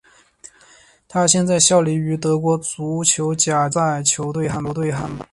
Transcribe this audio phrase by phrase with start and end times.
[1.07, 5.23] 他现在效力于德国足球甲级联赛球队汉堡。